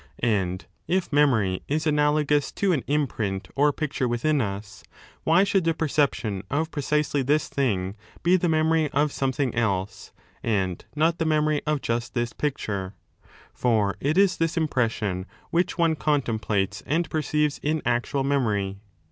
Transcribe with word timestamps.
^ 0.01 0.03
And 0.17 0.65
if 0.87 1.13
memory 1.13 1.61
is 1.67 1.85
analogous 1.85 2.51
to 2.53 2.73
an 2.73 2.83
imprint 2.87 3.49
or 3.55 3.71
picture 3.71 4.07
within 4.07 4.41
us, 4.41 4.83
why 5.25 5.43
should 5.43 5.63
the 5.63 5.75
perception 5.75 6.41
of 6.49 6.71
precisely 6.71 7.21
this 7.21 7.47
thing 7.47 7.95
be 8.23 8.35
the 8.35 8.49
memory 8.49 8.89
of 8.93 9.11
aomething 9.11 9.53
else, 9.55 10.11
and 10.41 10.83
not 10.95 11.19
the 11.19 11.25
memory 11.25 11.61
of 11.67 11.81
just 11.83 12.15
this 12.15 12.33
picture 12.33 12.95
1 13.21 13.21
■4 13.21 13.31
For 13.59 13.97
it 13.99 14.17
is 14.17 14.37
this 14.37 14.57
impression 14.57 15.27
which 15.51 15.77
one 15.77 15.95
contemplates 15.95 16.81
and 16.87 17.07
perceives 17.07 17.59
iu 17.61 17.79
actual 17.85 18.23
memory. 18.23 18.79